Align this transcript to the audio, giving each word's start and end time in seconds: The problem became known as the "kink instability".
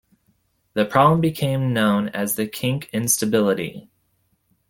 The 0.73 0.83
problem 0.83 1.21
became 1.21 1.73
known 1.73 2.09
as 2.09 2.33
the 2.33 2.47
"kink 2.47 2.89
instability". 2.91 3.87